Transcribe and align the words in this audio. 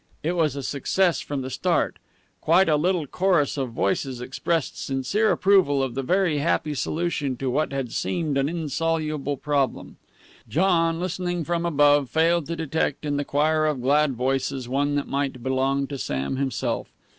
It 0.23 0.31
was 0.31 0.55
a 0.55 0.63
success 0.63 1.19
from 1.21 1.43
the 1.43 1.51
start. 1.51 1.99
Quite 2.39 2.67
a 2.67 2.75
little 2.75 3.05
chorus 3.05 3.55
of 3.55 3.69
voices 3.69 4.19
expressed 4.19 4.75
sincere 4.83 5.29
approval 5.29 5.83
of 5.83 5.93
the 5.93 6.01
very 6.01 6.39
happy 6.39 6.73
solution 6.73 7.37
to 7.37 7.51
what 7.51 7.71
had 7.71 7.91
seemed 7.91 8.35
an 8.35 8.49
insoluble 8.49 9.37
problem. 9.37 9.97
John, 10.49 10.99
listening 10.99 11.43
from 11.43 11.67
above, 11.67 12.09
failed 12.09 12.47
to 12.47 12.55
detect 12.55 13.05
in 13.05 13.17
the 13.17 13.23
choir 13.23 13.67
of 13.67 13.79
glad 13.79 14.13
voices 14.15 14.67
one 14.67 14.95
that 14.95 15.07
might 15.07 15.43
belong 15.43 15.85
to 15.85 15.99
Sam 15.99 16.37
himself. 16.37 16.87